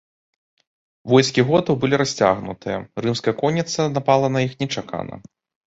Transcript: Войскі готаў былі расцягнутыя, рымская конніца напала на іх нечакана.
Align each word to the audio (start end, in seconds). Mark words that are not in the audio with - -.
Войскі 1.13 1.41
готаў 1.49 1.77
былі 1.83 1.99
расцягнутыя, 2.03 2.81
рымская 3.05 3.35
конніца 3.45 3.89
напала 4.01 4.27
на 4.35 4.39
іх 4.51 4.59
нечакана. 4.65 5.25